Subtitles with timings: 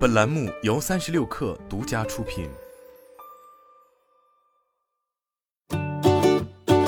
[0.00, 2.48] 本栏目由三十六氪独家出品。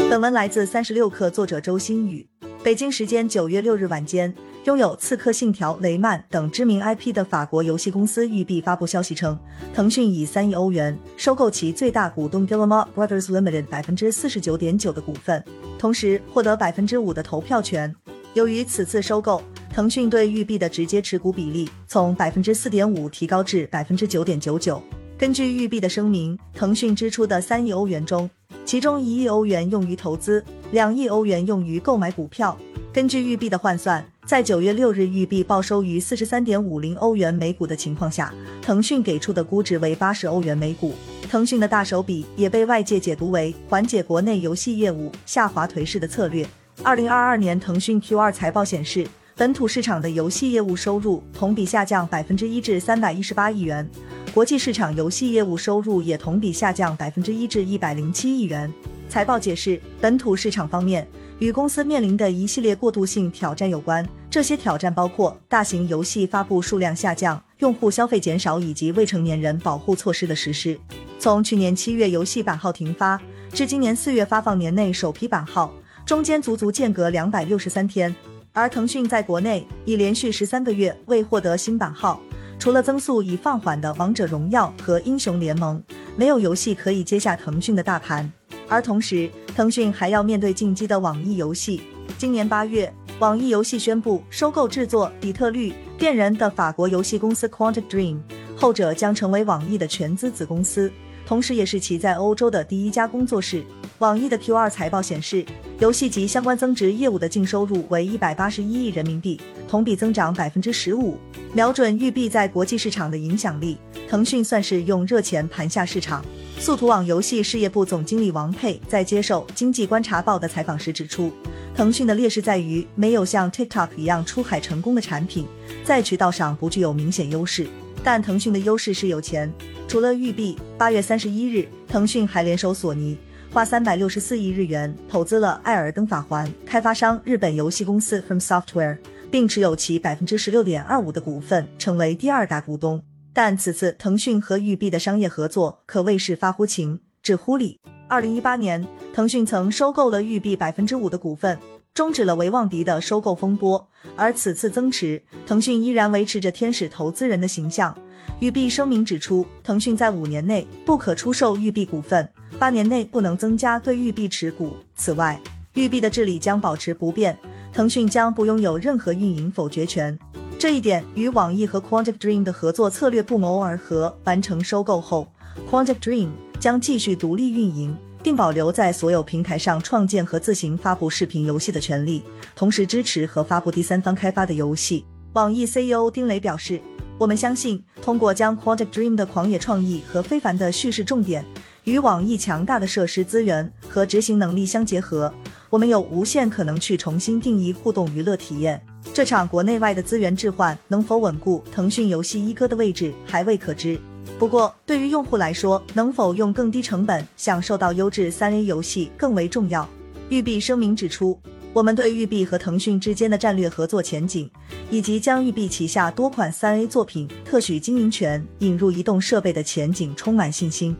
[0.08, 2.26] 本文来自三十六氪，作者周新宇。
[2.64, 9.38] 北京时间九月六日晚间，拥有《刺客信条》、雷曼等知名 IP 的法国游戏公司育碧发布消息称，
[9.74, 15.44] 腾讯以三亿欧元收购其最大股东 Guillemot Brothers Limited 百分之四十九点九的股份，
[15.78, 17.94] 同时获得百分之五的投票权。
[18.32, 19.42] 由于此次收购，
[19.72, 24.82] 腾讯对育碧的直接持股比例从百分之四点五提高至百分之九点九九。
[25.16, 28.28] 根据育碧的声明，腾讯支出的三亿欧元中，
[28.66, 32.54] 其中一亿欧元用于投资，两亿欧元用于购买股票。
[32.92, 40.92] 根据育碧的换算，在九月六日育碧报收于四十三点五零欧元每股的情况下，腾讯给出的估值为八十欧元每股。
[41.30, 46.46] 腾讯的大手笔也被外界解读为缓解国内游戏业务下滑颓势的策略。
[46.82, 49.06] 二零二二年腾讯 Q 二财报显示，
[49.42, 53.84] 本土市场的游戏业务收入同比下降百分之一至三百一十八亿元。
[54.32, 58.72] 国际市场游戏业务收入也同比下降百分之一至一百零七亿元。
[59.08, 61.04] 财报解释，本土市场方面
[61.40, 70.78] 与公司面临的一系列过渡性挑战有关，这些挑战包括大型游戏发布数量下降、用户消费减少以及未成年人保护措施的实施。
[71.18, 73.20] 从去年七月游戏版号停发
[73.52, 75.74] 至今年四月发放年内首批版号，
[76.06, 78.14] 中间足足间隔两百六十三天。
[78.54, 82.20] 而腾讯在国内已连续十三个月未获得新版号。
[82.58, 85.82] 除了增速已放缓的《王者荣耀》和《英雄联盟》，
[86.16, 88.30] 没有游戏可以接下腾讯的大盘。
[88.68, 91.82] 而同时，腾讯还要面对进击的网易游戏。
[92.18, 98.20] 今年八月，网易游戏宣布收购制作《底特律：变人》的法国游戏公司 Quantic Dream，
[98.54, 100.92] 后者将成为网易的全资子公司，
[101.26, 103.64] 同时也是其在欧洲的第一家工作室。
[104.02, 105.46] 网易的 Q2 财报显示，
[105.78, 111.16] 游戏及相关增值业务的净收入为一百八十一亿人民币，同比增长百分之十五。
[111.52, 116.24] 瞄准育碧在国际市场的影响力，腾讯算是用热钱盘下市场。
[116.58, 121.32] 速图网游戏事业部总经理王佩在接受《经济观察报》的采访时指出，
[121.72, 125.46] 腾讯的劣势在于没有像 TikTok 一样出海成功的产品，
[125.84, 127.68] 在渠道上不具有明显优势。
[128.02, 129.48] 但腾讯的优势是有钱。
[129.86, 133.16] 除了育碧，八月三十一日，腾讯还联手索尼，
[133.52, 138.96] 花三百六十四亿日元投资了《艾尔登法环》开发商日本游戏公司 From Software。
[139.30, 143.02] 并持有其百分之十六点二五的股份，成为第二大股东。
[143.32, 147.80] 但此次腾讯和育碧的商业合作可谓是发乎情，止乎礼。
[148.08, 151.58] 二零一八年，腾讯曾收购了育碧百分之五的股份，
[151.94, 153.88] 终止了维旺迪的收购风波。
[154.16, 157.96] 而此次增持，腾讯依然维持着天使投资人的形象。
[158.40, 162.28] 育碧声明指出，腾讯在五年内不可出售育碧股份，
[162.62, 164.76] 八年内不能增加对育碧持股。
[164.94, 165.36] 此外，
[165.74, 167.36] 育碧的治理将保持不变。
[167.72, 170.16] 腾讯将不拥有任何运营否决权，
[170.60, 174.16] 这一点与网易和 Quantic Dream 的合作策略不谋而合。
[174.22, 175.26] 完成收购后
[175.68, 176.28] ，Quantic Dream
[176.60, 182.22] 将继续独立运营，并保留在所有平台上创建和自行发布视频游戏的权利，
[182.54, 185.04] 同时支持和发布第三方开发的游戏。
[185.32, 186.80] 网易 CEO 丁磊表示
[187.18, 191.44] ：“我们相信，通过将 Quantic Dream 的狂野创意和非凡的叙事重点
[191.84, 195.32] 与网易强大的设施资源和执行能力相结合。”
[195.70, 198.78] 我们有无限可能去重新定义互动娱乐体验。
[199.14, 203.98] 这场国内外的资源置换能否稳固腾讯游戏一哥的位置还未可知。
[204.38, 209.88] 不过，对于用户来说，能否用更低成本享受到优质三 A 游戏更为重要。
[210.28, 211.40] 育碧声明指出，
[211.72, 214.50] 我们对育碧和腾讯之间的战略合作前景，
[214.90, 220.94] 以及将育碧旗下多款三 A 作品特许经营权引入移动设备的前景充满信心。